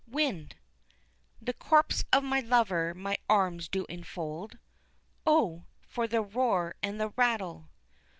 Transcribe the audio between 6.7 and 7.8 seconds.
and the rattle.)